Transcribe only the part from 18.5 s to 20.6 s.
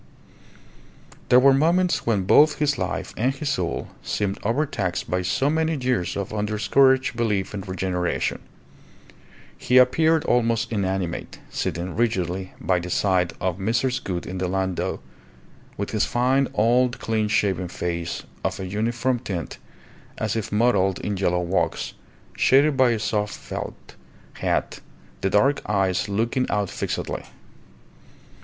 a uniform tint as if